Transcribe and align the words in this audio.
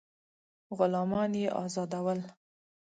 غلامان 0.77 1.31
یې 1.41 1.47
آزادول. 1.63 2.19